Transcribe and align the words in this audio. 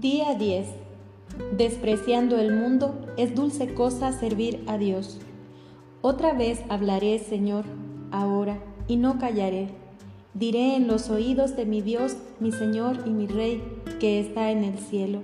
10. 0.00 0.66
Despreciando 1.58 2.38
el 2.38 2.54
mundo, 2.54 2.94
es 3.18 3.34
dulce 3.34 3.74
cosa 3.74 4.12
servir 4.12 4.64
a 4.66 4.78
Dios. 4.78 5.18
Otra 6.00 6.32
vez 6.32 6.62
hablaré, 6.70 7.18
Señor, 7.18 7.66
ahora, 8.10 8.58
y 8.88 8.96
no 8.96 9.18
callaré. 9.18 9.68
Diré 10.32 10.74
en 10.74 10.86
los 10.86 11.10
oídos 11.10 11.54
de 11.54 11.66
mi 11.66 11.82
Dios, 11.82 12.16
mi 12.38 12.50
Señor 12.50 13.00
y 13.04 13.10
mi 13.10 13.26
Rey, 13.26 13.62
que 13.98 14.20
está 14.20 14.50
en 14.50 14.64
el 14.64 14.78
cielo. 14.78 15.20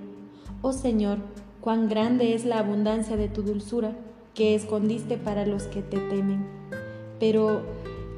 Oh 0.61 0.73
Señor, 0.73 1.17
cuán 1.59 1.89
grande 1.89 2.35
es 2.35 2.45
la 2.45 2.59
abundancia 2.59 3.17
de 3.17 3.29
tu 3.29 3.41
dulzura, 3.41 3.95
que 4.35 4.53
escondiste 4.53 5.17
para 5.17 5.47
los 5.47 5.63
que 5.63 5.81
te 5.81 5.97
temen. 5.97 6.45
Pero, 7.19 7.63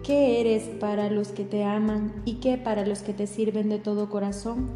¿qué 0.04 0.42
eres 0.42 0.64
para 0.64 1.10
los 1.10 1.30
que 1.30 1.46
te 1.46 1.64
aman 1.64 2.12
y 2.26 2.36
qué 2.36 2.58
para 2.58 2.86
los 2.86 3.00
que 3.00 3.14
te 3.14 3.28
sirven 3.28 3.70
de 3.70 3.80
todo 3.80 4.10
corazón? 4.10 4.68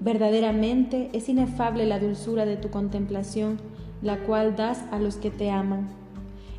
Verdaderamente 0.00 1.10
es 1.12 1.28
inefable 1.28 1.84
la 1.86 1.98
dulzura 1.98 2.46
de 2.46 2.56
tu 2.56 2.70
contemplación, 2.70 3.58
la 4.00 4.18
cual 4.18 4.54
das 4.54 4.84
a 4.92 4.98
los 4.98 5.16
que 5.16 5.30
te 5.30 5.50
aman. 5.50 5.88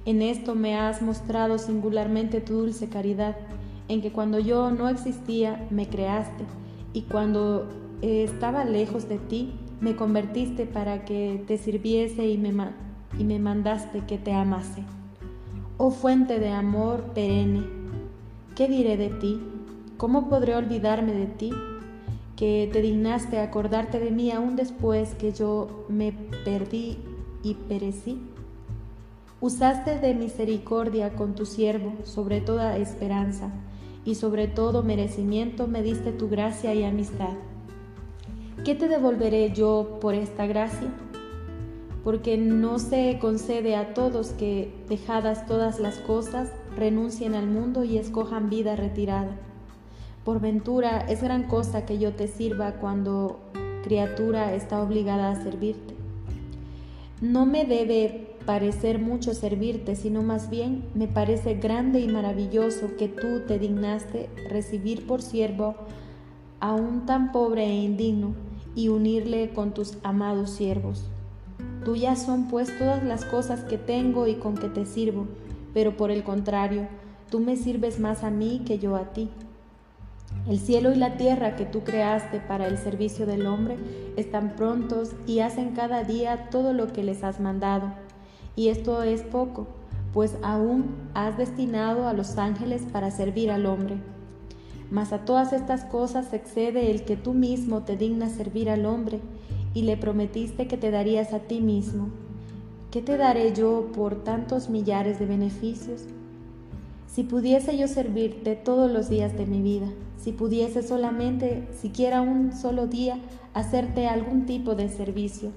En 0.06 0.22
esto 0.22 0.56
me 0.56 0.78
has 0.78 1.02
mostrado 1.02 1.58
singularmente 1.58 2.42
tu 2.42 2.54
dulce 2.54 2.90
caridad, 2.90 3.38
en 3.88 4.02
que 4.02 4.12
cuando 4.12 4.40
yo 4.40 4.72
no 4.72 4.90
existía 4.90 5.68
me 5.70 5.88
creaste, 5.88 6.44
y 6.94 7.04
cuando 7.04 7.68
estaba 8.02 8.66
lejos 8.66 9.08
de 9.08 9.20
ti 9.20 9.54
me 9.80 9.96
convertiste 9.96 10.66
para 10.66 11.06
que 11.06 11.44
te 11.48 11.58
sirviese 11.58 12.28
y 12.28 12.38
me, 12.38 12.54
y 13.18 13.24
me 13.24 13.40
mandaste 13.40 14.02
que 14.06 14.18
te 14.18 14.34
amase. 14.34 14.84
Oh 15.78 15.92
fuente 15.92 16.40
de 16.40 16.50
amor 16.50 17.14
perenne, 17.14 17.64
¿qué 18.56 18.68
diré 18.68 18.98
de 18.98 19.10
ti? 19.10 19.42
¿Cómo 19.98 20.28
podré 20.28 20.56
olvidarme 20.56 21.14
de 21.14 21.26
ti? 21.26 21.52
Que 22.40 22.70
te 22.72 22.82
dignaste 22.82 23.38
acordarte 23.38 24.00
de 24.00 24.12
mí 24.12 24.32
aún 24.32 24.56
después 24.56 25.14
que 25.16 25.34
yo 25.34 25.84
me 25.90 26.14
perdí 26.46 26.98
y 27.44 27.56
perecí. 27.56 28.18
Usaste 29.42 30.00
de 30.00 30.14
misericordia 30.14 31.16
con 31.16 31.36
tu 31.36 31.46
siervo 31.46 31.92
sobre 32.06 32.40
toda 32.40 32.78
esperanza, 32.78 33.52
y 34.06 34.16
sobre 34.16 34.48
todo 34.48 34.84
merecimiento 34.84 35.68
me 35.68 35.84
diste 35.84 36.14
tu 36.14 36.30
gracia 36.30 36.74
y 36.74 36.86
amistad. 36.86 37.34
¿Qué 38.64 38.74
te 38.74 38.88
devolveré 38.88 39.52
yo 39.52 39.98
por 40.00 40.14
esta 40.16 40.48
gracia? 40.48 40.94
Porque 42.06 42.38
no 42.38 42.80
se 42.80 43.20
concede 43.20 43.76
a 43.76 43.94
todos 43.94 44.30
que, 44.30 44.74
dejadas 44.88 45.46
todas 45.46 45.82
las 45.82 45.98
cosas, 45.98 46.54
renuncien 46.78 47.36
al 47.36 47.48
mundo 47.48 47.84
y 47.84 47.98
escojan 47.98 48.50
vida 48.50 48.78
retirada 48.78 49.38
por 50.30 50.42
ventura 50.42 51.00
es 51.10 51.24
gran 51.24 51.48
cosa 51.48 51.88
que 51.88 51.98
yo 51.98 52.14
te 52.14 52.28
sirva 52.28 52.74
cuando 52.74 53.40
criatura 53.84 54.54
está 54.54 54.80
obligada 54.80 55.32
a 55.32 55.44
servirte. 55.44 55.96
No 57.20 57.48
me 57.48 57.66
debe 57.66 58.36
parecer 58.46 59.00
mucho 59.00 59.34
servirte, 59.34 59.96
sino 59.96 60.22
más 60.22 60.52
bien 60.52 60.86
me 60.94 61.08
parece 61.08 61.56
grande 61.56 62.00
y 62.00 62.08
maravilloso 62.08 62.96
que 62.96 63.08
tú 63.08 63.40
te 63.48 63.58
dignaste 63.58 64.30
recibir 64.52 65.08
por 65.08 65.24
siervo 65.24 65.74
a 66.60 66.76
un 66.76 67.08
tan 67.08 67.32
pobre 67.32 67.66
e 67.66 67.82
indigno 67.82 68.36
y 68.76 68.90
unirle 68.90 69.50
con 69.50 69.74
tus 69.74 69.98
amados 70.04 70.52
siervos. 70.52 71.10
Tuyas 71.84 72.22
son 72.22 72.50
pues 72.50 72.78
todas 72.78 73.04
las 73.04 73.26
cosas 73.26 73.64
que 73.64 73.80
tengo 73.80 74.28
y 74.28 74.36
con 74.36 74.54
que 74.54 74.68
te 74.70 74.86
sirvo, 74.86 75.26
pero 75.74 75.98
por 75.98 76.12
el 76.12 76.22
contrario, 76.22 76.88
tú 77.32 77.40
me 77.40 77.56
sirves 77.56 78.00
más 78.00 78.24
a 78.24 78.30
mí 78.30 78.62
que 78.64 78.78
yo 78.78 78.96
a 78.96 79.12
ti. 79.12 79.32
El 80.50 80.58
cielo 80.58 80.92
y 80.92 80.96
la 80.96 81.16
tierra 81.16 81.56
que 81.56 81.68
tú 81.68 81.82
creaste 81.82 82.40
para 82.40 82.66
el 82.66 82.80
servicio 82.80 83.28
del 83.28 83.46
hombre 83.46 83.78
están 84.18 84.56
prontos 84.56 85.12
y 85.28 85.42
hacen 85.42 85.76
cada 85.76 86.04
día 86.04 86.50
todo 86.50 86.74
lo 86.74 86.92
que 86.92 87.04
les 87.04 87.24
has 87.24 87.40
mandado. 87.40 87.94
Y 88.56 88.70
esto 88.70 89.04
es 89.04 89.22
poco, 89.22 89.68
pues 90.12 90.38
aún 90.42 90.96
has 91.14 91.38
destinado 91.38 92.08
a 92.08 92.14
los 92.14 92.40
ángeles 92.40 92.82
para 92.92 93.12
servir 93.12 93.52
al 93.52 93.68
hombre. 93.68 93.98
Mas 94.90 95.14
a 95.14 95.20
todas 95.20 95.54
estas 95.54 95.86
cosas 95.86 96.34
excede 96.34 96.90
el 96.90 97.06
que 97.06 97.16
tú 97.16 97.36
mismo 97.36 97.84
te 97.84 97.96
dignas 97.96 98.32
servir 98.32 98.72
al 98.72 98.88
hombre 98.88 99.20
y 99.76 99.84
le 99.84 99.98
prometiste 99.98 100.66
que 100.66 100.78
te 100.78 100.90
darías 100.90 101.32
a 101.32 101.42
ti 101.42 101.62
mismo. 101.62 102.10
¿Qué 102.90 103.04
te 103.04 103.18
daré 103.18 103.54
yo 103.54 103.92
por 103.94 104.24
tantos 104.24 104.68
millares 104.68 105.20
de 105.20 105.28
beneficios? 105.28 106.06
Si 107.10 107.24
pudiese 107.24 107.76
yo 107.76 107.88
servirte 107.88 108.56
todos 108.56 108.92
los 108.92 109.10
días 109.10 109.36
de 109.36 109.48
mi 109.48 109.64
vida, 109.64 109.88
si 110.18 110.32
pudiese 110.32 110.84
solamente, 110.84 111.68
siquiera 111.74 112.22
un 112.22 112.54
solo 112.54 112.86
día, 112.86 113.18
hacerte 113.56 114.08
algún 114.08 114.46
tipo 114.46 114.76
de 114.76 114.90
servicio. 114.90 115.50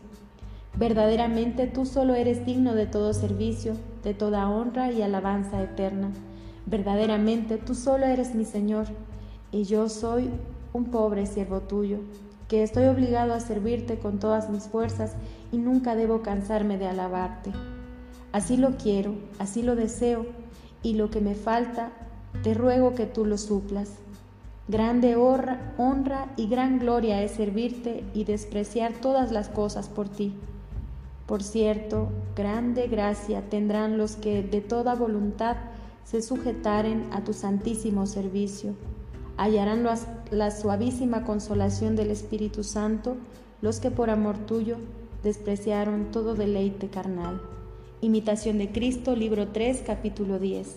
Verdaderamente 0.78 1.66
tú 1.66 1.84
solo 1.84 2.14
eres 2.14 2.46
digno 2.46 2.74
de 2.74 2.86
todo 2.86 3.12
servicio, 3.12 3.74
de 4.02 4.14
toda 4.14 4.48
honra 4.48 4.92
y 4.92 5.02
alabanza 5.02 5.62
eterna. 5.62 6.10
Verdaderamente 6.64 7.58
tú 7.58 7.74
solo 7.74 8.06
eres 8.06 8.34
mi 8.34 8.46
Señor, 8.46 8.86
y 9.52 9.64
yo 9.64 9.90
soy 9.90 10.30
un 10.72 10.86
pobre 10.86 11.26
siervo 11.26 11.60
tuyo, 11.60 11.98
que 12.48 12.62
estoy 12.62 12.86
obligado 12.86 13.34
a 13.34 13.40
servirte 13.40 13.98
con 13.98 14.18
todas 14.18 14.48
mis 14.48 14.64
fuerzas 14.68 15.16
y 15.52 15.58
nunca 15.58 15.96
debo 15.96 16.22
cansarme 16.22 16.78
de 16.78 16.86
alabarte. 16.86 17.52
Así 18.32 18.56
lo 18.56 18.78
quiero, 18.78 19.16
así 19.38 19.62
lo 19.62 19.76
deseo, 19.76 20.24
y 20.82 20.94
lo 20.94 21.10
que 21.10 21.20
me 21.20 21.34
falta, 21.34 21.92
te 22.42 22.54
ruego 22.54 22.94
que 22.94 23.06
tú 23.06 23.24
lo 23.24 23.38
suplas. 23.38 23.90
Grande 24.68 25.16
honra 25.16 26.32
y 26.36 26.46
gran 26.48 26.78
gloria 26.78 27.22
es 27.22 27.32
servirte 27.32 28.04
y 28.14 28.24
despreciar 28.24 28.92
todas 28.94 29.32
las 29.32 29.48
cosas 29.48 29.88
por 29.88 30.08
ti. 30.08 30.34
Por 31.26 31.42
cierto, 31.42 32.10
grande 32.36 32.88
gracia 32.88 33.42
tendrán 33.48 33.98
los 33.98 34.16
que 34.16 34.42
de 34.42 34.60
toda 34.60 34.94
voluntad 34.94 35.56
se 36.04 36.22
sujetaren 36.22 37.08
a 37.12 37.22
tu 37.22 37.32
santísimo 37.32 38.06
servicio. 38.06 38.74
Hallarán 39.36 39.86
la 40.30 40.50
suavísima 40.50 41.24
consolación 41.24 41.96
del 41.96 42.10
Espíritu 42.10 42.64
Santo 42.64 43.16
los 43.62 43.78
que 43.78 43.90
por 43.90 44.10
amor 44.10 44.36
tuyo 44.38 44.76
despreciaron 45.22 46.10
todo 46.10 46.34
deleite 46.34 46.88
carnal. 46.88 47.40
Imitación 48.04 48.58
de 48.58 48.72
Cristo, 48.72 49.14
libro 49.14 49.46
3, 49.52 49.84
capítulo 49.86 50.40
10. 50.40 50.74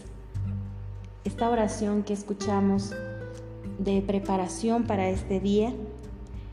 Esta 1.23 1.49
oración 1.49 2.03
que 2.03 2.13
escuchamos 2.13 2.93
de 3.79 4.03
preparación 4.03 4.83
para 4.83 5.09
este 5.09 5.39
día 5.39 5.73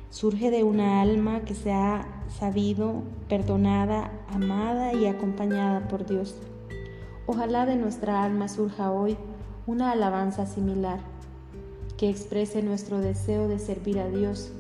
surge 0.09 0.51
de 0.51 0.65
una 0.65 1.03
alma 1.03 1.43
que 1.43 1.55
se 1.55 1.73
ha 1.73 2.07
sabido 2.39 3.03
perdonada, 3.29 4.13
amada 4.31 4.95
y 4.95 5.05
acompañada 5.05 5.89
por 5.89 6.07
Dios. 6.07 6.37
Ojalá 7.27 7.67
de 7.67 7.77
nuestra 7.77 8.25
alma 8.25 8.49
surja 8.49 8.91
hoy 8.91 9.19
una 9.67 9.91
alabanza 9.91 10.47
similar 10.47 11.01
que 11.99 12.09
exprese 12.09 12.63
nuestro 12.63 13.03
deseo 13.03 13.47
de 13.47 13.59
servir 13.59 13.99
a 13.99 14.09
Dios, 14.09 14.55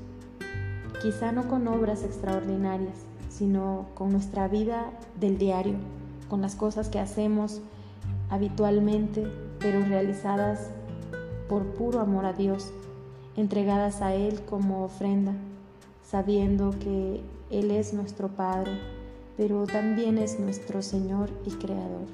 quizá 1.00 1.32
no 1.32 1.48
con 1.48 1.66
obras 1.68 2.04
extraordinarias, 2.04 3.06
sino 3.30 3.86
con 3.94 4.12
nuestra 4.12 4.46
vida 4.46 4.92
del 5.18 5.38
diario, 5.38 5.76
con 6.32 6.40
las 6.40 6.56
cosas 6.56 6.88
que 6.88 6.98
hacemos 6.98 7.60
habitualmente, 8.30 9.30
pero 9.58 9.82
realizadas 9.82 10.70
por 11.46 11.74
puro 11.74 12.00
amor 12.00 12.24
a 12.24 12.32
Dios, 12.32 12.72
entregadas 13.36 14.00
a 14.00 14.14
Él 14.14 14.40
como 14.46 14.82
ofrenda, 14.82 15.34
sabiendo 16.02 16.70
que 16.70 17.20
Él 17.50 17.70
es 17.70 17.92
nuestro 17.92 18.28
Padre, 18.28 18.72
pero 19.36 19.66
también 19.66 20.16
es 20.16 20.40
nuestro 20.40 20.80
Señor 20.80 21.28
y 21.44 21.50
Creador. 21.50 22.06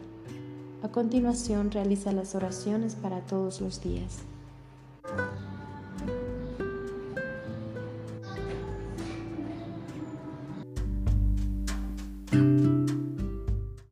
A 0.82 0.88
continuación 0.88 1.70
realiza 1.70 2.10
las 2.10 2.34
oraciones 2.34 2.96
para 2.96 3.20
todos 3.20 3.60
los 3.60 3.80
días. 3.80 4.18